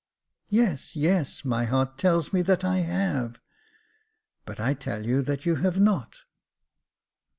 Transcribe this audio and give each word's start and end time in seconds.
"Yes, 0.49 0.95
yes; 0.95 1.45
my 1.45 1.65
heart 1.65 1.99
tells 1.99 2.33
me 2.33 2.41
that 2.41 2.63
I 2.65 2.77
have."" 2.79 3.39
But 4.47 4.59
I 4.59 4.73
tell 4.73 5.05
you 5.05 5.21
that 5.21 5.45
you 5.45 5.57
have 5.57 5.79
not. 5.79 6.21